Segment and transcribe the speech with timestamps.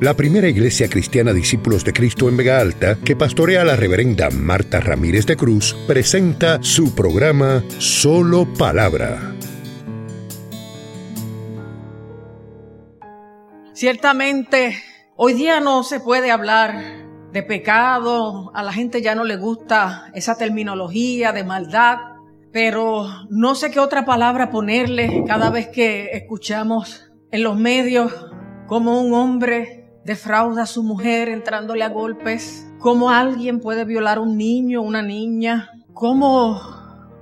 [0.00, 4.80] la primera iglesia cristiana Discípulos de Cristo en Vega Alta, que pastorea la reverenda Marta
[4.80, 9.34] Ramírez de Cruz, presenta su programa Solo Palabra.
[13.72, 14.76] Ciertamente,
[15.16, 20.10] hoy día no se puede hablar de pecado, a la gente ya no le gusta
[20.14, 21.98] esa terminología de maldad,
[22.52, 28.12] pero no sé qué otra palabra ponerle cada vez que escuchamos en los medios
[28.66, 29.77] cómo un hombre
[30.08, 35.02] defrauda a su mujer entrándole a golpes, cómo alguien puede violar a un niño, una
[35.02, 36.62] niña, cómo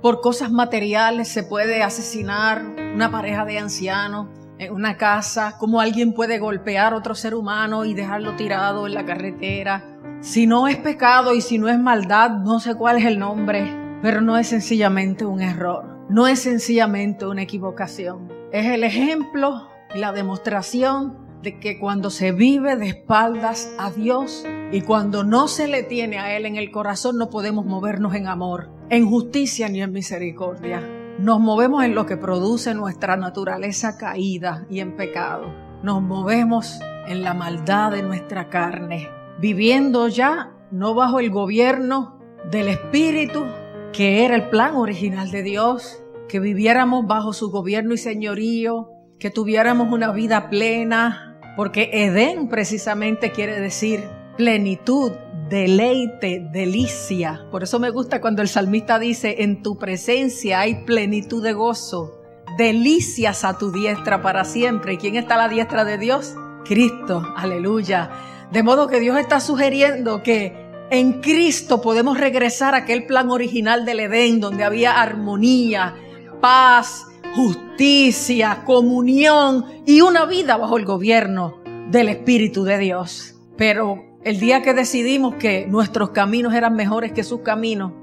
[0.01, 2.63] por cosas materiales se puede asesinar
[2.95, 7.83] una pareja de ancianos en una casa, cómo alguien puede golpear a otro ser humano
[7.83, 9.83] y dejarlo tirado en la carretera.
[10.21, 13.69] Si no es pecado y si no es maldad, no sé cuál es el nombre,
[14.01, 18.31] pero no es sencillamente un error, no es sencillamente una equivocación.
[18.53, 24.45] Es el ejemplo y la demostración de que cuando se vive de espaldas a Dios
[24.71, 28.27] y cuando no se le tiene a Él en el corazón, no podemos movernos en
[28.27, 30.81] amor, en justicia ni en misericordia.
[31.19, 35.51] Nos movemos en lo que produce nuestra naturaleza caída y en pecado.
[35.83, 42.19] Nos movemos en la maldad de nuestra carne, viviendo ya no bajo el gobierno
[42.51, 43.45] del Espíritu,
[43.93, 49.31] que era el plan original de Dios, que viviéramos bajo su gobierno y señorío, que
[49.31, 51.26] tuviéramos una vida plena,
[51.57, 55.11] porque Edén precisamente quiere decir plenitud,
[55.49, 57.47] deleite, delicia.
[57.51, 62.21] Por eso me gusta cuando el salmista dice, en tu presencia hay plenitud de gozo,
[62.59, 64.93] delicias a tu diestra para siempre.
[64.93, 66.35] ¿Y quién está a la diestra de Dios?
[66.63, 68.11] Cristo, aleluya.
[68.51, 70.55] De modo que Dios está sugiriendo que
[70.91, 75.95] en Cristo podemos regresar a aquel plan original del Edén, donde había armonía,
[76.39, 81.61] paz, justicia, comunión y una vida bajo el gobierno
[81.91, 83.35] del Espíritu de Dios.
[83.57, 87.93] Pero el día que decidimos que nuestros caminos eran mejores que sus caminos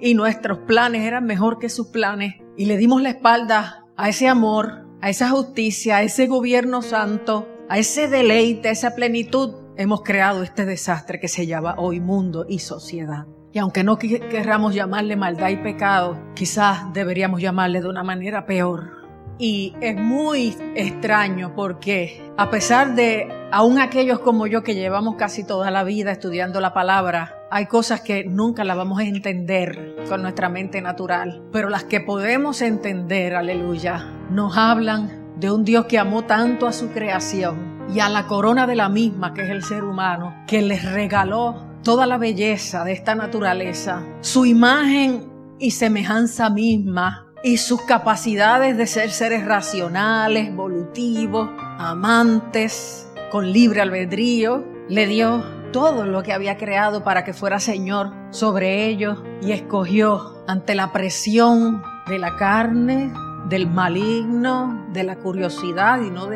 [0.00, 4.28] y nuestros planes eran mejor que sus planes y le dimos la espalda a ese
[4.28, 10.02] amor, a esa justicia, a ese gobierno santo, a ese deleite, a esa plenitud, hemos
[10.02, 13.26] creado este desastre que se llama hoy mundo y sociedad.
[13.54, 18.90] Y aunque no querramos llamarle maldad y pecado, quizás deberíamos llamarle de una manera peor.
[19.38, 25.44] Y es muy extraño porque a pesar de aún aquellos como yo que llevamos casi
[25.44, 30.22] toda la vida estudiando la palabra, hay cosas que nunca las vamos a entender con
[30.22, 31.44] nuestra mente natural.
[31.52, 36.72] Pero las que podemos entender, aleluya, nos hablan de un Dios que amó tanto a
[36.72, 40.60] su creación y a la corona de la misma, que es el ser humano, que
[40.60, 47.82] les regaló toda la belleza de esta naturaleza, su imagen y semejanza misma y sus
[47.82, 56.32] capacidades de ser seres racionales, evolutivos, amantes, con libre albedrío, le dio todo lo que
[56.32, 62.36] había creado para que fuera Señor sobre ellos y escogió ante la presión de la
[62.36, 63.12] carne,
[63.48, 66.28] del maligno, de la curiosidad y no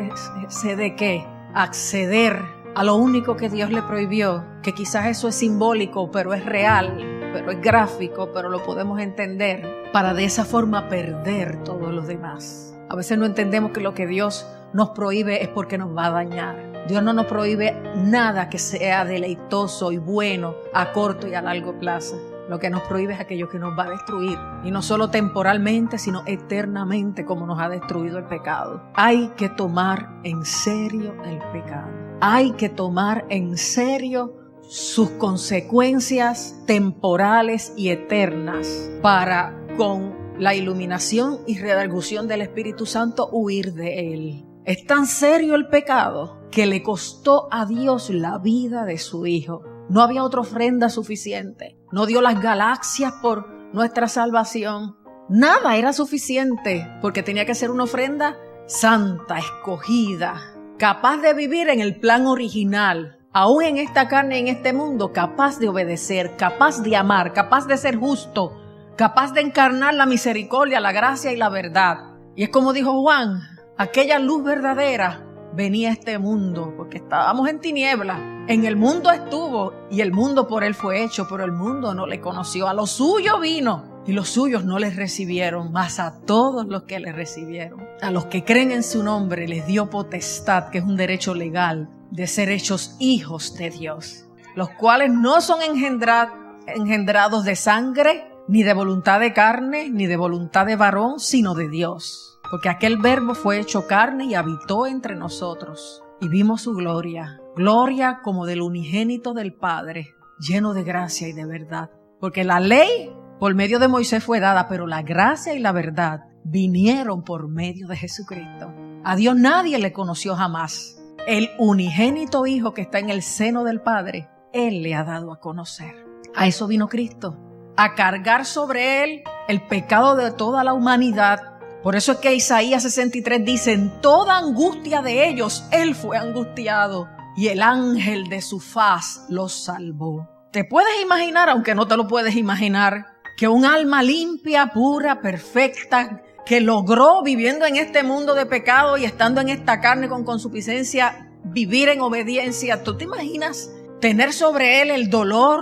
[0.49, 5.35] sé de qué, acceder a lo único que Dios le prohibió, que quizás eso es
[5.35, 6.97] simbólico, pero es real,
[7.33, 12.75] pero es gráfico, pero lo podemos entender, para de esa forma perder todos los demás.
[12.89, 16.11] A veces no entendemos que lo que Dios nos prohíbe es porque nos va a
[16.11, 16.85] dañar.
[16.87, 21.77] Dios no nos prohíbe nada que sea deleitoso y bueno a corto y a largo
[21.77, 22.19] plazo.
[22.49, 24.39] Lo que nos prohíbe es aquello que nos va a destruir.
[24.63, 28.81] Y no solo temporalmente, sino eternamente como nos ha destruido el pecado.
[28.95, 32.08] Hay que tomar en serio el pecado.
[32.21, 34.35] Hay que tomar en serio
[34.67, 43.73] sus consecuencias temporales y eternas para con la iluminación y redargución del Espíritu Santo huir
[43.73, 44.45] de él.
[44.65, 49.63] Es tan serio el pecado que le costó a Dios la vida de su Hijo.
[49.87, 51.77] No había otra ofrenda suficiente.
[51.93, 54.97] No dio las galaxias por nuestra salvación.
[55.29, 58.37] Nada era suficiente porque tenía que ser una ofrenda
[58.67, 64.71] santa, escogida, capaz de vivir en el plan original, aún en esta carne, en este
[64.71, 68.57] mundo, capaz de obedecer, capaz de amar, capaz de ser justo,
[68.95, 72.15] capaz de encarnar la misericordia, la gracia y la verdad.
[72.37, 73.41] Y es como dijo Juan,
[73.77, 78.17] aquella luz verdadera venía a este mundo, porque estábamos en tinieblas.
[78.49, 82.07] En el mundo estuvo y el mundo por él fue hecho, pero el mundo no
[82.07, 82.67] le conoció.
[82.67, 86.99] A lo suyo vino y los suyos no les recibieron, más a todos los que
[86.99, 87.87] le recibieron.
[88.01, 91.91] A los que creen en su nombre les dio potestad, que es un derecho legal,
[92.09, 94.25] de ser hechos hijos de Dios,
[94.55, 100.65] los cuales no son engendrados de sangre, ni de voluntad de carne, ni de voluntad
[100.65, 106.03] de varón, sino de Dios porque aquel verbo fue hecho carne y habitó entre nosotros.
[106.21, 111.45] y vimos su gloria, gloria como del unigénito del Padre, lleno de gracia y de
[111.45, 111.89] verdad.
[112.21, 116.21] Porque la ley por medio de Moisés fue dada, pero la gracia y la verdad
[116.45, 118.73] vinieron por medio de Jesucristo.
[119.03, 121.03] A Dios nadie le conoció jamás.
[121.27, 125.41] El unigénito Hijo que está en el seno del Padre, Él le ha dado a
[125.41, 126.07] conocer.
[126.33, 127.37] A eso vino Cristo,
[127.75, 131.59] a cargar sobre Él el pecado de toda la humanidad.
[131.83, 137.18] Por eso es que Isaías 63 dice, en toda angustia de ellos, Él fue angustiado
[137.39, 140.27] y el ángel de su faz los salvó.
[140.51, 143.05] ¿Te puedes imaginar, aunque no te lo puedes imaginar,
[143.37, 149.05] que un alma limpia, pura, perfecta, que logró viviendo en este mundo de pecado y
[149.05, 152.83] estando en esta carne con consuficiencia, vivir en obediencia.
[152.83, 153.71] ¿Tú te imaginas
[154.01, 155.61] tener sobre él el dolor,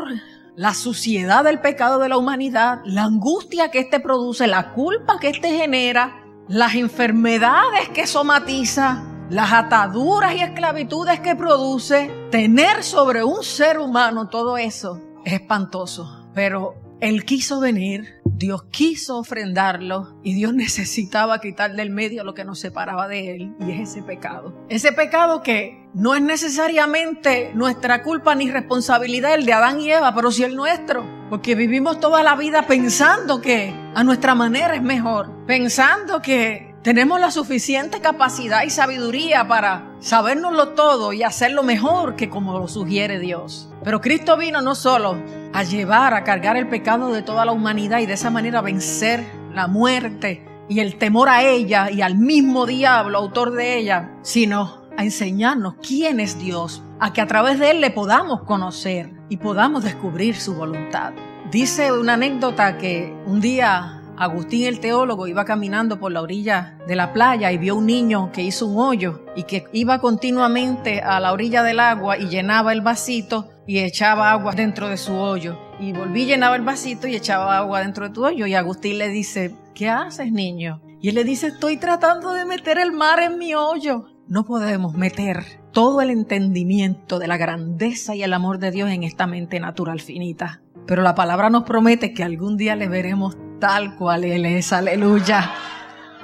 [0.55, 5.29] la suciedad del pecado de la humanidad, la angustia que éste produce, la culpa que
[5.29, 12.11] éste genera, las enfermedades que somatiza, las ataduras y esclavitudes que produce?
[12.31, 16.29] Tener sobre un ser humano todo eso es espantoso.
[16.33, 22.43] Pero él quiso venir, Dios quiso ofrendarlo y Dios necesitaba quitar del medio lo que
[22.43, 24.65] nos separaba de Él y es ese pecado.
[24.69, 30.13] Ese pecado que no es necesariamente nuestra culpa ni responsabilidad el de Adán y Eva,
[30.15, 31.05] pero sí el nuestro.
[31.29, 37.19] Porque vivimos toda la vida pensando que a nuestra manera es mejor, pensando que tenemos
[37.19, 43.19] la suficiente capacidad y sabiduría para sabernoslo todo y hacerlo mejor que como lo sugiere
[43.19, 43.69] Dios.
[43.83, 47.99] Pero Cristo vino no solo a llevar, a cargar el pecado de toda la humanidad
[47.99, 52.65] y de esa manera vencer la muerte y el temor a ella y al mismo
[52.65, 57.71] diablo, autor de ella, sino a enseñarnos quién es Dios, a que a través de
[57.71, 61.11] Él le podamos conocer y podamos descubrir su voluntad.
[61.51, 66.95] Dice una anécdota que un día Agustín el teólogo iba caminando por la orilla de
[66.95, 71.19] la playa y vio un niño que hizo un hoyo y que iba continuamente a
[71.19, 75.59] la orilla del agua y llenaba el vasito y echaba agua dentro de su hoyo.
[75.79, 78.47] Y volví, llenaba el vasito y echaba agua dentro de tu hoyo.
[78.47, 80.81] Y Agustín le dice, ¿qué haces, niño?
[80.99, 84.05] Y él le dice, estoy tratando de meter el mar en mi hoyo.
[84.27, 89.03] No podemos meter todo el entendimiento de la grandeza y el amor de Dios en
[89.03, 90.61] esta mente natural finita.
[90.87, 95.51] Pero la palabra nos promete que algún día le veremos tal cual Él es, aleluya.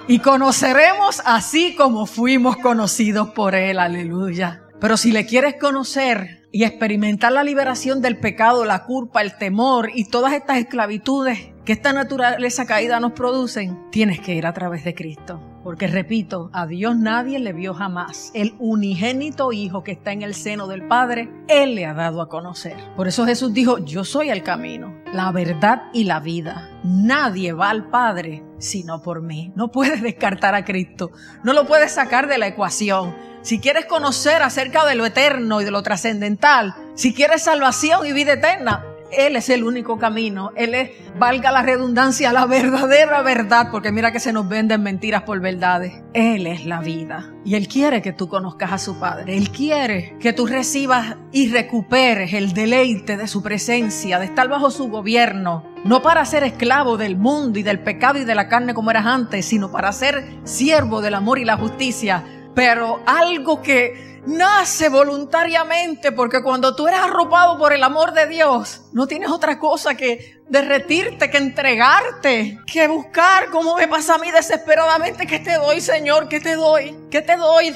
[0.07, 4.63] Y conoceremos así como fuimos conocidos por Él, aleluya.
[4.81, 9.91] Pero si le quieres conocer y experimentar la liberación del pecado, la culpa, el temor
[9.93, 14.83] y todas estas esclavitudes que esta naturaleza caída nos producen, tienes que ir a través
[14.83, 15.41] de Cristo.
[15.63, 18.31] Porque repito, a Dios nadie le vio jamás.
[18.33, 22.27] El unigénito Hijo que está en el seno del Padre, Él le ha dado a
[22.27, 22.75] conocer.
[22.97, 26.69] Por eso Jesús dijo, yo soy el camino, la verdad y la vida.
[26.83, 29.51] Nadie va al Padre sino por mí.
[29.55, 31.11] No puedes descartar a Cristo.
[31.43, 33.13] No lo puedes sacar de la ecuación.
[33.41, 38.13] Si quieres conocer acerca de lo eterno y de lo trascendental, si quieres salvación y
[38.13, 38.85] vida eterna,
[39.17, 40.51] él es el único camino.
[40.55, 45.23] Él es, valga la redundancia, la verdadera verdad, porque mira que se nos venden mentiras
[45.23, 45.93] por verdades.
[46.13, 47.33] Él es la vida.
[47.45, 49.35] Y Él quiere que tú conozcas a su Padre.
[49.37, 54.71] Él quiere que tú recibas y recuperes el deleite de su presencia, de estar bajo
[54.71, 55.63] su gobierno.
[55.83, 59.05] No para ser esclavo del mundo y del pecado y de la carne como eras
[59.05, 62.23] antes, sino para ser siervo del amor y la justicia.
[62.55, 68.81] Pero algo que nace voluntariamente porque cuando tú eres arropado por el amor de Dios,
[68.93, 74.31] no tienes otra cosa que derretirte, que entregarte, que buscar como me pasa a mí
[74.31, 75.27] desesperadamente.
[75.27, 76.27] ¿Qué te doy, Señor?
[76.29, 76.95] ¿Qué te doy?
[77.09, 77.75] ¿Qué te doy?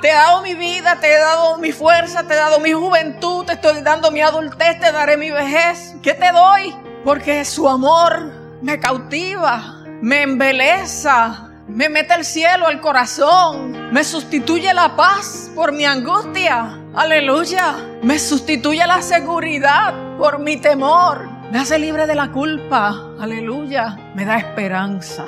[0.00, 3.44] Te he dado mi vida, te he dado mi fuerza, te he dado mi juventud,
[3.44, 5.94] te estoy dando mi adultez, te daré mi vejez.
[6.02, 6.74] ¿Qué te doy?
[7.04, 14.74] Porque su amor me cautiva, me embeleza, me mete el cielo al corazón, me sustituye
[14.74, 21.78] la paz por mi angustia, aleluya, me sustituye la seguridad por mi temor, me hace
[21.78, 25.26] libre de la culpa, aleluya, me da esperanza.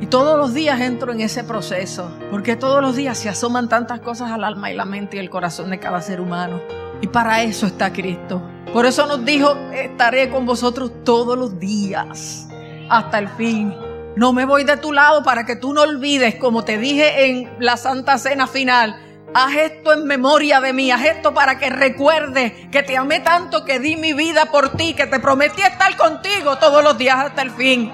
[0.00, 4.00] Y todos los días entro en ese proceso, porque todos los días se asoman tantas
[4.00, 6.60] cosas al alma y la mente y el corazón de cada ser humano.
[7.00, 8.42] Y para eso está Cristo.
[8.72, 12.48] Por eso nos dijo, estaré con vosotros todos los días,
[12.88, 13.91] hasta el fin.
[14.14, 17.50] No me voy de tu lado para que tú no olvides, como te dije en
[17.58, 19.00] la Santa Cena final.
[19.34, 23.64] Haz esto en memoria de mí, haz esto para que recuerdes que te amé tanto
[23.64, 27.40] que di mi vida por ti, que te prometí estar contigo todos los días hasta
[27.40, 27.90] el fin.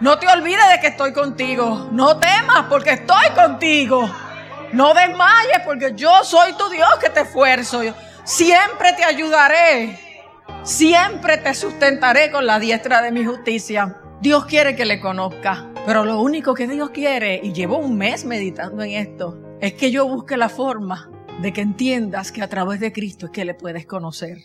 [0.00, 1.88] No te olvides de que estoy contigo.
[1.92, 4.10] No temas porque estoy contigo.
[4.72, 7.80] No desmayes porque yo soy tu Dios que te esfuerzo.
[8.24, 10.00] Siempre te ayudaré.
[10.64, 14.00] Siempre te sustentaré con la diestra de mi justicia.
[14.20, 18.24] Dios quiere que le conozca, pero lo único que Dios quiere, y llevo un mes
[18.24, 22.80] meditando en esto, es que yo busque la forma de que entiendas que a través
[22.80, 24.38] de Cristo es que le puedes conocer.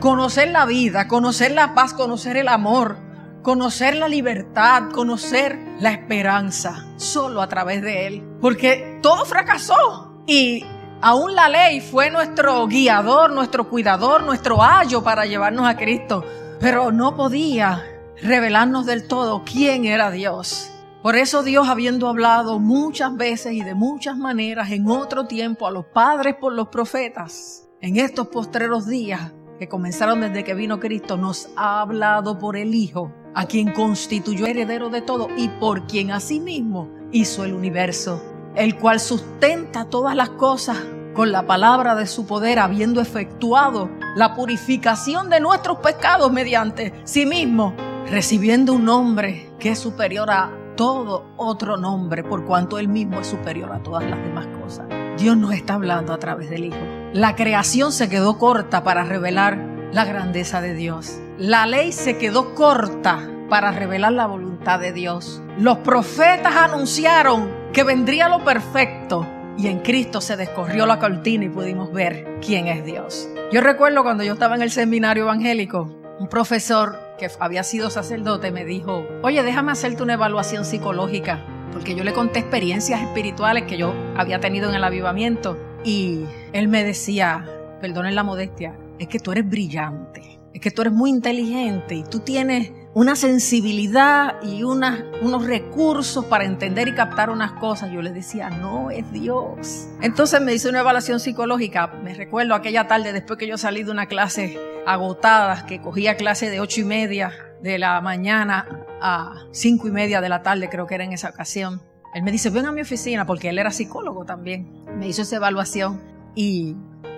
[0.00, 2.96] Conocer la vida, conocer la paz, conocer el amor,
[3.42, 8.24] conocer la libertad, conocer la esperanza, solo a través de Él.
[8.40, 10.64] Porque todo fracasó y
[11.02, 16.24] aún la ley fue nuestro guiador, nuestro cuidador, nuestro ayo para llevarnos a Cristo.
[16.60, 17.84] Pero no podía
[18.22, 20.70] revelarnos del todo quién era Dios.
[21.02, 25.70] Por eso Dios, habiendo hablado muchas veces y de muchas maneras en otro tiempo a
[25.70, 31.16] los padres por los profetas, en estos postreros días que comenzaron desde que vino Cristo,
[31.16, 36.10] nos ha hablado por el Hijo, a quien constituyó heredero de todo y por quien
[36.10, 38.22] asimismo hizo el universo,
[38.54, 40.76] el cual sustenta todas las cosas
[41.14, 47.26] con la palabra de su poder, habiendo efectuado la purificación de nuestros pecados mediante sí
[47.26, 47.74] mismo,
[48.08, 53.26] recibiendo un nombre que es superior a todo otro nombre, por cuanto Él mismo es
[53.26, 54.86] superior a todas las demás cosas.
[55.18, 56.78] Dios nos está hablando a través del Hijo.
[57.12, 59.58] La creación se quedó corta para revelar
[59.92, 61.20] la grandeza de Dios.
[61.38, 65.42] La ley se quedó corta para revelar la voluntad de Dios.
[65.58, 69.26] Los profetas anunciaron que vendría lo perfecto
[69.58, 73.28] y en Cristo se descorrió la cortina y pudimos ver quién es Dios.
[73.52, 78.50] Yo recuerdo cuando yo estaba en el seminario evangélico, un profesor que había sido sacerdote,
[78.50, 83.76] me dijo, oye, déjame hacerte una evaluación psicológica, porque yo le conté experiencias espirituales que
[83.76, 85.58] yo había tenido en el avivamiento.
[85.84, 87.46] Y él me decía,
[87.80, 92.04] perdonen la modestia, es que tú eres brillante, es que tú eres muy inteligente y
[92.04, 97.90] tú tienes una sensibilidad y unos recursos para entender y captar unas cosas.
[97.92, 99.88] Yo le decía, no, es Dios.
[100.00, 101.86] Entonces me hizo una evaluación psicológica.
[102.02, 106.50] Me recuerdo aquella tarde después que yo salí de una clase agotadas, que cogía clase
[106.50, 107.32] de ocho y media
[107.62, 108.66] de la mañana
[109.00, 111.82] a cinco y media de la tarde, creo que era en esa ocasión.
[112.14, 114.84] Él me dice, ven a mi oficina, porque él era psicólogo también.
[114.96, 116.00] Me hizo esa evaluación
[116.34, 116.74] y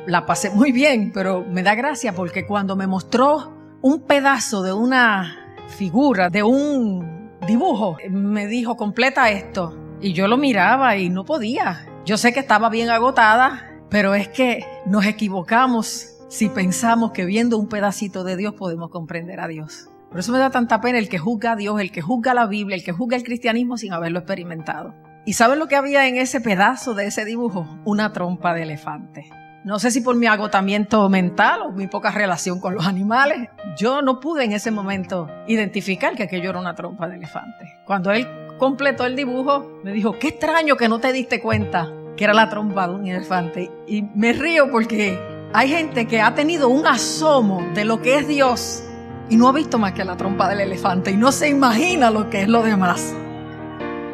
[0.06, 4.72] la pasé muy bien, pero me da gracia porque cuando me mostró un pedazo de
[4.72, 9.76] una figura, de un dibujo, me dijo, completa esto.
[10.00, 11.86] Y yo lo miraba y no podía.
[12.04, 17.58] Yo sé que estaba bien agotada, pero es que nos equivocamos si pensamos que viendo
[17.58, 19.88] un pedacito de Dios podemos comprender a Dios.
[20.10, 22.46] Por eso me da tanta pena el que juzga a Dios, el que juzga la
[22.46, 24.94] Biblia, el que juzga el cristianismo sin haberlo experimentado.
[25.24, 27.66] ¿Y saben lo que había en ese pedazo de ese dibujo?
[27.84, 29.30] Una trompa de elefante.
[29.64, 34.02] No sé si por mi agotamiento mental o mi poca relación con los animales, yo
[34.02, 37.78] no pude en ese momento identificar que aquello era una trompa de elefante.
[37.84, 38.26] Cuando él
[38.58, 42.48] completó el dibujo, me dijo, qué extraño que no te diste cuenta que era la
[42.48, 43.70] trompa de un elefante.
[43.86, 45.16] Y me río porque
[45.52, 48.82] hay gente que ha tenido un asomo de lo que es Dios
[49.30, 52.30] y no ha visto más que la trompa del elefante y no se imagina lo
[52.30, 53.14] que es lo demás.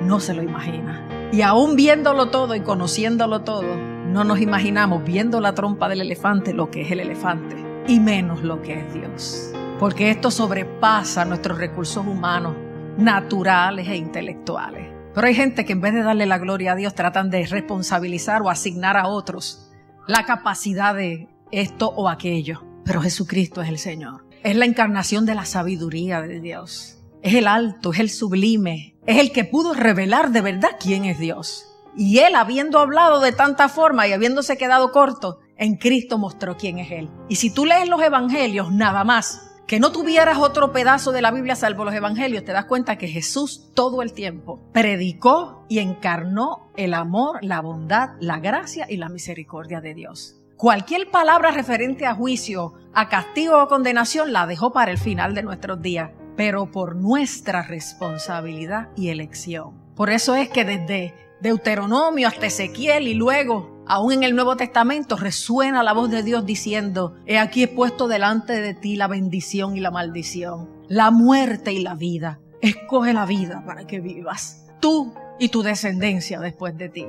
[0.02, 1.02] No se lo imagina.
[1.32, 6.54] Y aún viéndolo todo y conociéndolo todo, no nos imaginamos viendo la trompa del elefante
[6.54, 9.52] lo que es el elefante y menos lo que es Dios.
[9.78, 12.56] Porque esto sobrepasa nuestros recursos humanos,
[12.96, 14.88] naturales e intelectuales.
[15.14, 18.40] Pero hay gente que en vez de darle la gloria a Dios tratan de responsabilizar
[18.42, 19.70] o asignar a otros
[20.06, 22.64] la capacidad de esto o aquello.
[22.84, 24.26] Pero Jesucristo es el Señor.
[24.42, 26.98] Es la encarnación de la sabiduría de Dios.
[27.22, 28.96] Es el alto, es el sublime.
[29.06, 31.67] Es el que pudo revelar de verdad quién es Dios.
[31.98, 36.78] Y él, habiendo hablado de tanta forma y habiéndose quedado corto, en Cristo mostró quién
[36.78, 37.10] es Él.
[37.28, 41.32] Y si tú lees los evangelios, nada más, que no tuvieras otro pedazo de la
[41.32, 46.70] Biblia salvo los evangelios, te das cuenta que Jesús todo el tiempo predicó y encarnó
[46.76, 50.36] el amor, la bondad, la gracia y la misericordia de Dios.
[50.56, 55.42] Cualquier palabra referente a juicio, a castigo o condenación la dejó para el final de
[55.42, 59.88] nuestros días, pero por nuestra responsabilidad y elección.
[59.96, 65.16] Por eso es que desde Deuteronomio hasta Ezequiel y luego Aún en el Nuevo Testamento
[65.16, 69.78] resuena la voz de Dios diciendo, he aquí he puesto delante de ti la bendición
[69.78, 72.38] y la maldición, la muerte y la vida.
[72.60, 77.06] Escoge la vida para que vivas, tú y tu descendencia después de ti.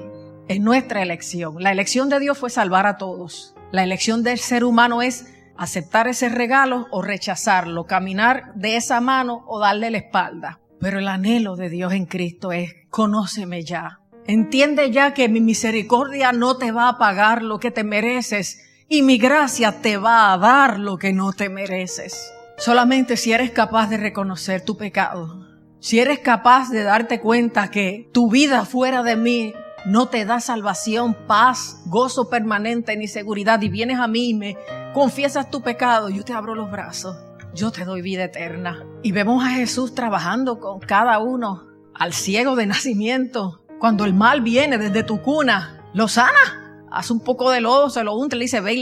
[0.48, 1.62] Es nuestra elección.
[1.62, 3.56] La elección de Dios fue salvar a todos.
[3.74, 9.44] La elección del ser humano es aceptar ese regalo o rechazarlo, caminar de esa mano
[9.48, 10.62] o darle la espalda.
[10.80, 16.32] Pero el anhelo de Dios en Cristo es, conóceme ya, Entiende ya que mi misericordia
[16.32, 20.38] no te va a pagar lo que te mereces y mi gracia te va a
[20.38, 22.32] dar lo que no te mereces.
[22.56, 25.48] Solamente si eres capaz de reconocer tu pecado,
[25.80, 29.56] si eres capaz de darte cuenta que tu vida fuera de mí
[29.88, 34.58] no te da salvación, paz, gozo permanente ni seguridad y vienes a mí y me
[34.94, 37.18] confiesas tu pecado, yo te abro los brazos,
[37.56, 38.86] yo te doy vida eterna.
[39.02, 44.42] Y vemos a Jesús trabajando con cada uno, al ciego de nacimiento, cuando el mal
[44.42, 46.88] viene desde tu cuna, lo sana.
[46.92, 48.82] hace un poco de lodo, se lo unta, le dice, ve.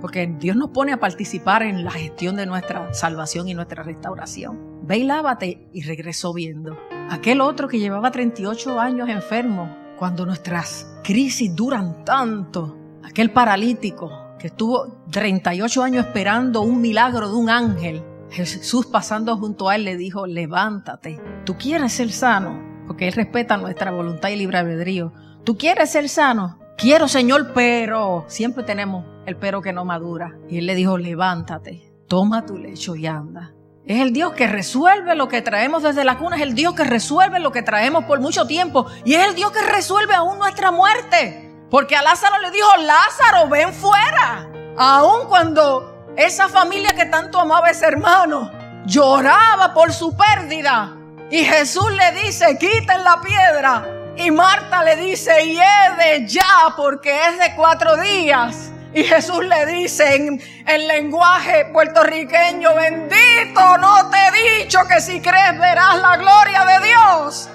[0.00, 4.80] Porque Dios nos pone a participar en la gestión de nuestra salvación y nuestra restauración.
[4.82, 5.68] Ve y.
[5.72, 6.76] Y regresó viendo.
[7.08, 14.48] Aquel otro que llevaba 38 años enfermo, cuando nuestras crisis duran tanto, aquel paralítico que
[14.48, 19.96] estuvo 38 años esperando un milagro de un ángel, Jesús pasando junto a él le
[19.96, 25.12] dijo, levántate, tú quieres ser sano, porque Él respeta nuestra voluntad y libre albedrío.
[25.44, 26.58] ¿Tú quieres ser sano?
[26.76, 30.36] Quiero, Señor, pero siempre tenemos el pero que no madura.
[30.48, 33.52] Y Él le dijo, levántate, toma tu lecho y anda.
[33.86, 36.82] Es el Dios que resuelve lo que traemos desde la cuna, es el Dios que
[36.82, 40.72] resuelve lo que traemos por mucho tiempo y es el Dios que resuelve aún nuestra
[40.72, 41.48] muerte.
[41.70, 44.50] Porque a Lázaro le dijo, Lázaro, ven fuera.
[44.76, 48.50] Aún cuando esa familia que tanto amaba ese hermano
[48.84, 50.96] lloraba por su pérdida,
[51.30, 53.86] y Jesús le dice, quiten la piedra.
[54.16, 58.70] Y Marta le dice, de ya, porque es de cuatro días.
[58.92, 65.20] Y Jesús le dice en el lenguaje puertorriqueño, bendito, no te he dicho que si
[65.20, 67.48] crees verás la gloria de Dios.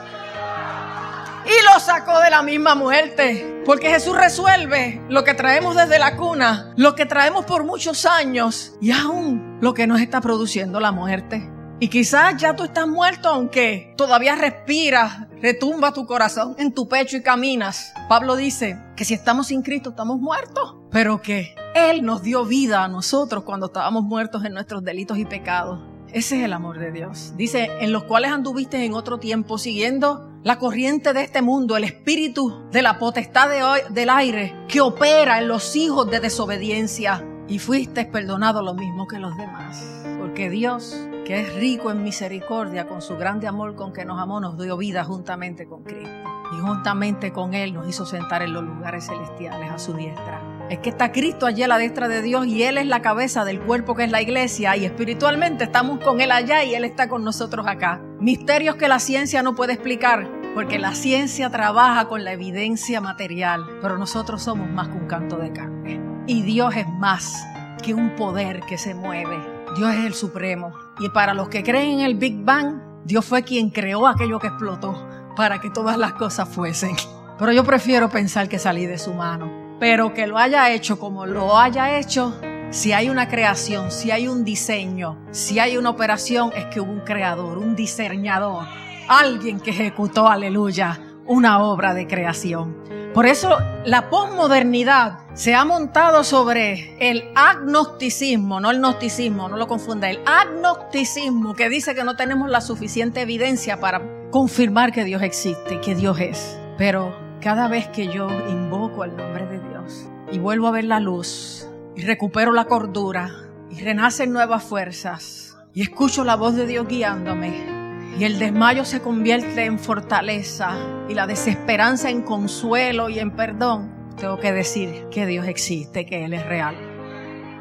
[1.45, 3.61] Y lo sacó de la misma muerte.
[3.65, 8.73] Porque Jesús resuelve lo que traemos desde la cuna, lo que traemos por muchos años
[8.79, 11.49] y aún lo que nos está produciendo la muerte.
[11.77, 17.17] Y quizás ya tú estás muerto aunque todavía respiras, retumba tu corazón en tu pecho
[17.17, 17.93] y caminas.
[18.07, 22.85] Pablo dice que si estamos sin Cristo estamos muertos, pero que Él nos dio vida
[22.85, 25.81] a nosotros cuando estábamos muertos en nuestros delitos y pecados.
[26.13, 27.33] Ese es el amor de Dios.
[27.35, 31.83] Dice, en los cuales anduviste en otro tiempo siguiendo la corriente de este mundo, el
[31.83, 33.49] espíritu de la potestad
[33.89, 39.19] del aire que opera en los hijos de desobediencia y fuiste perdonado lo mismo que
[39.19, 40.03] los demás.
[40.19, 44.39] Porque Dios que es rico en misericordia, con su grande amor con que nos amó,
[44.39, 46.11] nos dio vida juntamente con Cristo.
[46.55, 50.39] Y juntamente con Él nos hizo sentar en los lugares celestiales a su diestra.
[50.69, 53.43] Es que está Cristo allí a la diestra de Dios y Él es la cabeza
[53.43, 57.09] del cuerpo que es la iglesia y espiritualmente estamos con Él allá y Él está
[57.09, 57.99] con nosotros acá.
[58.19, 63.65] Misterios que la ciencia no puede explicar porque la ciencia trabaja con la evidencia material,
[63.81, 66.14] pero nosotros somos más que un canto de carne.
[66.27, 67.45] Y Dios es más
[67.83, 69.37] que un poder que se mueve.
[69.77, 70.73] Dios es el supremo.
[70.99, 74.47] Y para los que creen en el Big Bang, Dios fue quien creó aquello que
[74.47, 76.95] explotó para que todas las cosas fuesen.
[77.37, 79.77] Pero yo prefiero pensar que salí de su mano.
[79.79, 82.33] Pero que lo haya hecho como lo haya hecho,
[82.71, 86.91] si hay una creación, si hay un diseño, si hay una operación, es que hubo
[86.91, 88.65] un creador, un diseñador,
[89.07, 92.75] alguien que ejecutó, aleluya, una obra de creación.
[93.13, 99.67] Por eso la posmodernidad se ha montado sobre el agnosticismo, no el gnosticismo, no lo
[99.67, 105.21] confunda, el agnosticismo que dice que no tenemos la suficiente evidencia para confirmar que Dios
[105.21, 106.59] existe, que Dios es.
[106.77, 110.99] Pero cada vez que yo invoco el nombre de Dios y vuelvo a ver la
[110.99, 113.31] luz y recupero la cordura
[113.69, 117.84] y renacen nuevas fuerzas y escucho la voz de Dios guiándome,
[118.17, 120.75] y el desmayo se convierte en fortaleza
[121.09, 123.93] y la desesperanza en consuelo y en perdón.
[124.17, 126.75] Tengo que decir que Dios existe, que Él es real.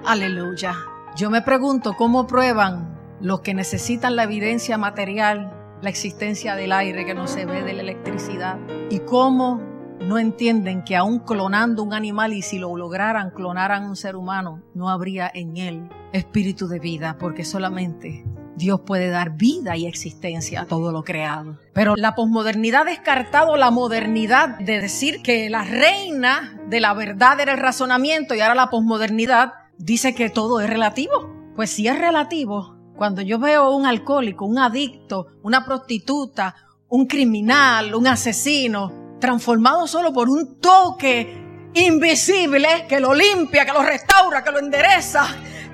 [0.06, 0.74] Aleluya.
[1.16, 7.04] Yo me pregunto cómo prueban los que necesitan la evidencia material la existencia del aire
[7.04, 8.58] que no se ve, de la electricidad.
[8.90, 9.60] Y cómo
[10.00, 14.16] no entienden que aún clonando un animal y si lo lograran clonar a un ser
[14.16, 18.24] humano, no habría en él espíritu de vida, porque solamente
[18.56, 21.58] Dios puede dar vida y existencia a todo lo creado.
[21.72, 27.40] Pero la posmodernidad ha descartado la modernidad de decir que la reina de la verdad
[27.40, 31.32] era el razonamiento y ahora la posmodernidad dice que todo es relativo.
[31.56, 36.54] Pues si es relativo, cuando yo veo un alcohólico, un adicto, una prostituta,
[36.88, 41.42] un criminal, un asesino, transformado solo por un toque
[41.74, 45.26] invisible que lo limpia, que lo restaura, que lo endereza,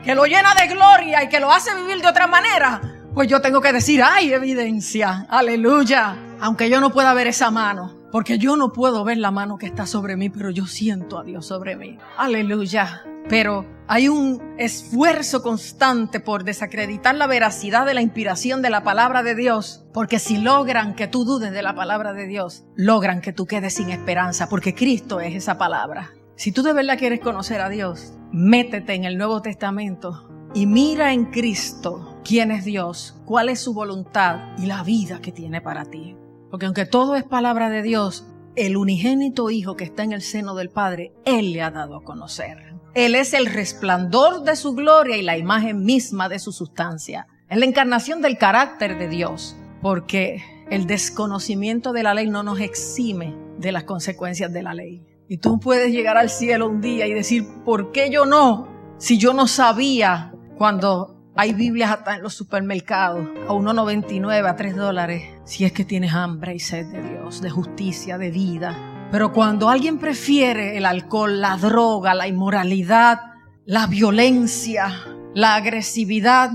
[0.05, 2.81] que lo llena de gloria y que lo hace vivir de otra manera,
[3.15, 7.95] pues yo tengo que decir, hay evidencia, aleluya, aunque yo no pueda ver esa mano,
[8.13, 11.25] porque yo no puedo ver la mano que está sobre mí, pero yo siento a
[11.25, 13.05] Dios sobre mí, aleluya.
[13.29, 19.23] Pero hay un esfuerzo constante por desacreditar la veracidad de la inspiración de la palabra
[19.23, 23.33] de Dios, porque si logran que tú dudes de la palabra de Dios, logran que
[23.33, 26.13] tú quedes sin esperanza, porque Cristo es esa palabra.
[26.41, 31.13] Si tú de verdad quieres conocer a Dios, métete en el Nuevo Testamento y mira
[31.13, 35.85] en Cristo quién es Dios, cuál es su voluntad y la vida que tiene para
[35.85, 36.17] ti.
[36.51, 38.27] Porque aunque todo es palabra de Dios,
[38.57, 42.05] el unigénito Hijo que está en el seno del Padre, Él le ha dado a
[42.05, 42.75] conocer.
[42.95, 47.27] Él es el resplandor de su gloria y la imagen misma de su sustancia.
[47.51, 52.61] Es la encarnación del carácter de Dios, porque el desconocimiento de la ley no nos
[52.61, 55.10] exime de las consecuencias de la ley.
[55.31, 58.67] Y tú puedes llegar al cielo un día y decir, ¿por qué yo no?
[58.99, 64.75] Si yo no sabía cuando hay Biblias hasta en los supermercados a 1,99, a 3
[64.75, 68.77] dólares, si es que tienes hambre y sed de Dios, de justicia, de vida.
[69.13, 73.21] Pero cuando alguien prefiere el alcohol, la droga, la inmoralidad,
[73.67, 74.93] la violencia,
[75.33, 76.51] la agresividad,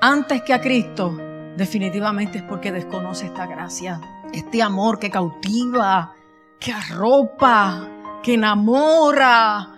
[0.00, 1.14] antes que a Cristo,
[1.58, 4.00] definitivamente es porque desconoce esta gracia,
[4.32, 6.14] este amor que cautiva,
[6.58, 7.90] que arropa,
[8.24, 9.68] que enamora,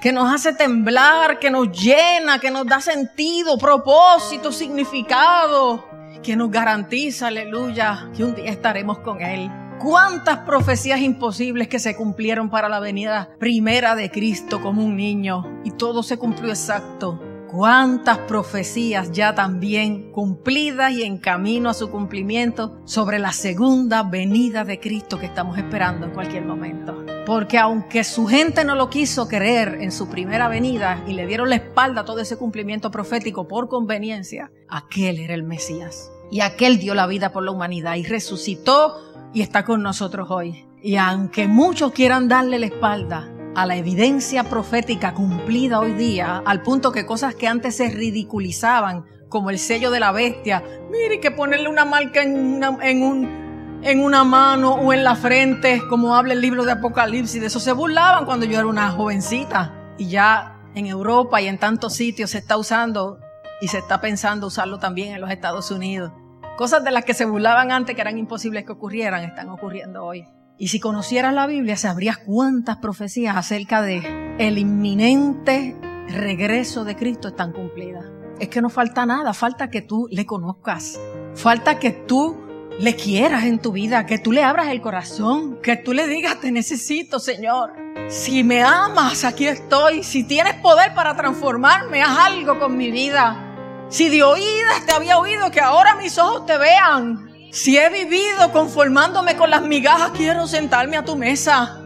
[0.00, 5.88] que nos hace temblar, que nos llena, que nos da sentido, propósito, significado,
[6.20, 9.48] que nos garantiza, aleluya, que un día estaremos con Él.
[9.78, 15.60] ¿Cuántas profecías imposibles que se cumplieron para la venida primera de Cristo como un niño?
[15.64, 17.20] Y todo se cumplió exacto
[17.52, 24.64] cuántas profecías ya también cumplidas y en camino a su cumplimiento sobre la segunda venida
[24.64, 27.11] de Cristo que estamos esperando en cualquier momento.
[27.24, 31.50] Porque aunque su gente no lo quiso creer en su primera venida y le dieron
[31.50, 36.10] la espalda a todo ese cumplimiento profético por conveniencia, aquel era el Mesías.
[36.32, 40.66] Y aquel dio la vida por la humanidad y resucitó y está con nosotros hoy.
[40.82, 46.62] Y aunque muchos quieran darle la espalda, a la evidencia profética cumplida hoy día, al
[46.62, 51.30] punto que cosas que antes se ridiculizaban, como el sello de la bestia, mire que
[51.30, 53.41] ponerle una marca en un,
[53.82, 57.58] en una mano o en la frente, como habla el libro de Apocalipsis, de eso
[57.58, 59.94] se burlaban cuando yo era una jovencita.
[59.98, 63.18] Y ya en Europa y en tantos sitios se está usando
[63.60, 66.12] y se está pensando usarlo también en los Estados Unidos.
[66.56, 70.26] Cosas de las que se burlaban antes que eran imposibles que ocurrieran, están ocurriendo hoy.
[70.58, 75.76] Y si conocieras la Biblia, sabrías cuántas profecías acerca de el inminente
[76.08, 78.04] regreso de Cristo están cumplidas.
[78.38, 81.00] Es que no falta nada, falta que tú le conozcas.
[81.34, 82.51] Falta que tú
[82.82, 86.40] le quieras en tu vida, que tú le abras el corazón, que tú le digas,
[86.40, 87.74] te necesito, Señor.
[88.08, 90.02] Si me amas, aquí estoy.
[90.02, 93.86] Si tienes poder para transformarme, haz algo con mi vida.
[93.88, 97.30] Si de oídas te había oído, que ahora mis ojos te vean.
[97.52, 101.80] Si he vivido conformándome con las migajas, quiero sentarme a tu mesa.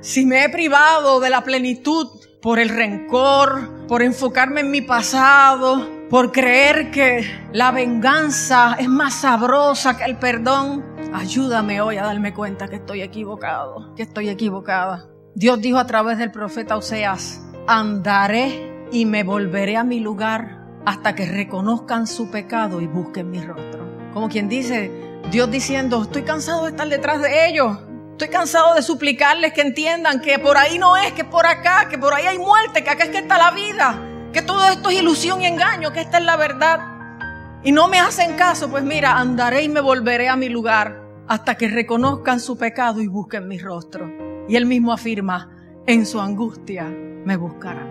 [0.00, 2.08] Si me he privado de la plenitud
[2.40, 9.14] por el rencor, por enfocarme en mi pasado, por creer que la venganza es más
[9.14, 15.06] sabrosa que el perdón, ayúdame hoy a darme cuenta que estoy equivocado, que estoy equivocada.
[15.34, 21.14] Dios dijo a través del profeta Oseas, andaré y me volveré a mi lugar hasta
[21.14, 23.86] que reconozcan su pecado y busquen mi rostro.
[24.14, 24.90] Como quien dice,
[25.30, 27.78] Dios diciendo, estoy cansado de estar detrás de ellos.
[28.12, 31.98] Estoy cansado de suplicarles que entiendan que por ahí no es, que por acá, que
[31.98, 35.00] por ahí hay muerte, que acá es que está la vida, que todo esto es
[35.00, 36.80] ilusión y engaño, que esta es la verdad.
[37.62, 41.56] Y no me hacen caso, pues mira, andaré y me volveré a mi lugar hasta
[41.56, 44.10] que reconozcan su pecado y busquen mi rostro.
[44.48, 45.50] Y él mismo afirma,
[45.86, 47.88] en su angustia me buscarán.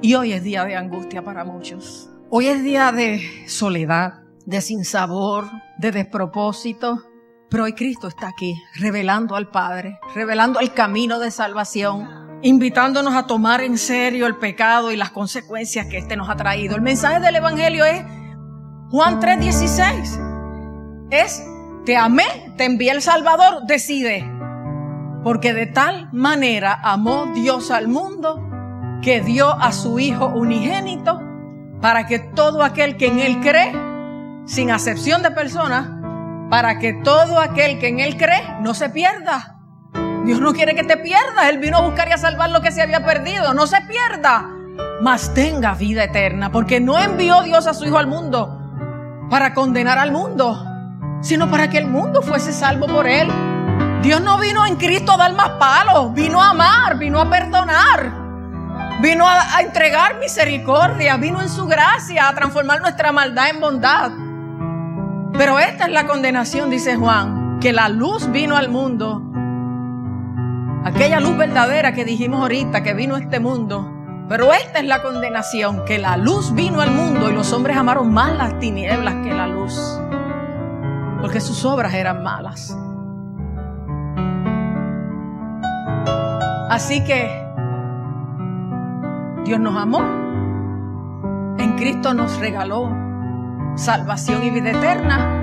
[0.00, 2.10] Y hoy es día de angustia para muchos.
[2.30, 5.46] Hoy es día de soledad, de sinsabor,
[5.78, 7.02] de despropósito.
[7.48, 13.26] Pero hoy Cristo está aquí, revelando al Padre, revelando el camino de salvación, invitándonos a
[13.26, 16.76] tomar en serio el pecado y las consecuencias que éste nos ha traído.
[16.76, 18.02] El mensaje del Evangelio es
[18.90, 20.20] Juan 3:16.
[21.10, 21.42] Es,
[21.84, 24.30] te amé, te envié el Salvador, decide.
[25.24, 28.40] Porque de tal manera amó Dios al mundo
[29.02, 31.20] que dio a su Hijo unigénito
[31.80, 33.72] para que todo aquel que en Él cree
[34.46, 35.88] sin acepción de personas,
[36.50, 39.57] para que todo aquel que en Él cree no se pierda.
[40.28, 41.46] Dios no quiere que te pierdas.
[41.48, 43.54] Él vino a buscar y a salvar lo que se había perdido.
[43.54, 44.46] No se pierda,
[45.00, 46.52] mas tenga vida eterna.
[46.52, 50.62] Porque no envió Dios a su Hijo al mundo para condenar al mundo,
[51.22, 53.26] sino para que el mundo fuese salvo por Él.
[54.02, 58.12] Dios no vino en Cristo a dar más palos, vino a amar, vino a perdonar.
[59.00, 64.10] Vino a, a entregar misericordia, vino en su gracia a transformar nuestra maldad en bondad.
[65.38, 69.27] Pero esta es la condenación, dice Juan, que la luz vino al mundo.
[70.84, 73.94] Aquella luz verdadera que dijimos ahorita, que vino a este mundo.
[74.28, 78.12] Pero esta es la condenación, que la luz vino al mundo y los hombres amaron
[78.12, 80.00] más las tinieblas que la luz.
[81.20, 82.76] Porque sus obras eran malas.
[86.70, 87.28] Así que
[89.44, 90.00] Dios nos amó.
[91.58, 92.90] En Cristo nos regaló
[93.76, 95.34] salvación y vida eterna.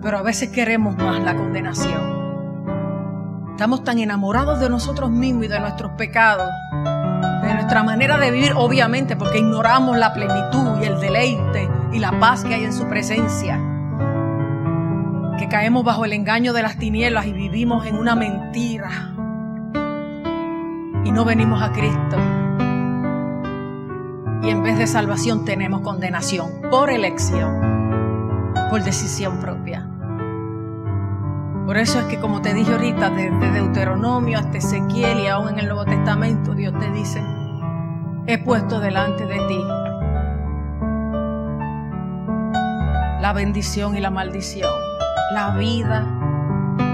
[0.00, 2.11] Pero a veces queremos más la condenación.
[3.62, 8.54] Estamos tan enamorados de nosotros mismos y de nuestros pecados, de nuestra manera de vivir,
[8.56, 12.88] obviamente, porque ignoramos la plenitud y el deleite y la paz que hay en su
[12.88, 13.60] presencia.
[15.38, 19.12] Que caemos bajo el engaño de las tinieblas y vivimos en una mentira.
[21.04, 22.16] y no venimos a Cristo.
[24.42, 29.91] Y en vez de salvación tenemos condenación por elección, por decisión propia.
[31.66, 35.58] Por eso es que como te dije ahorita, desde Deuteronomio hasta Ezequiel y aún en
[35.60, 37.22] el Nuevo Testamento, Dios te dice,
[38.26, 39.62] he puesto delante de ti
[43.20, 44.72] la bendición y la maldición,
[45.32, 46.04] la vida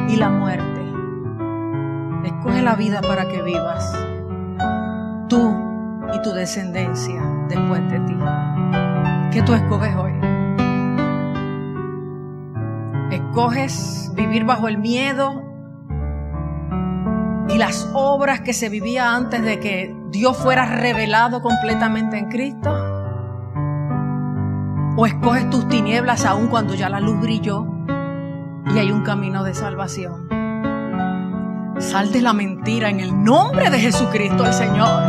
[0.06, 0.66] y la muerte.
[2.24, 3.98] Escoge la vida para que vivas,
[5.30, 5.56] tú
[6.12, 8.16] y tu descendencia después de ti.
[9.32, 10.12] ¿Qué tú escoges hoy?
[13.10, 15.42] ¿Escoges vivir bajo el miedo
[17.48, 22.70] y las obras que se vivía antes de que Dios fuera revelado completamente en Cristo?
[24.96, 27.66] ¿O escoges tus tinieblas aún cuando ya la luz brilló
[28.74, 30.28] y hay un camino de salvación?
[31.78, 35.00] Sal de la mentira en el nombre de Jesucristo el Señor.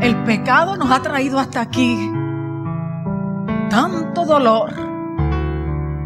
[0.00, 2.12] El pecado nos ha traído hasta aquí
[3.68, 4.72] tanto dolor,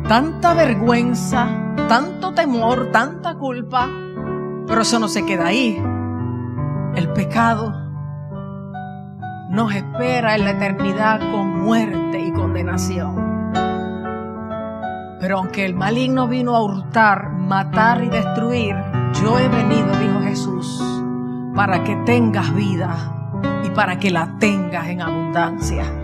[0.08, 1.48] tanta vergüenza,
[1.88, 3.88] tanto temor, tanta culpa,
[4.66, 5.82] pero eso no se queda ahí.
[6.94, 7.72] El pecado
[9.50, 13.52] nos espera en la eternidad con muerte y condenación.
[15.20, 18.76] Pero aunque el maligno vino a hurtar, matar y destruir,
[19.22, 20.82] yo he venido, dijo Jesús,
[21.54, 22.94] para que tengas vida
[23.64, 26.03] y para que la tengas en abundancia.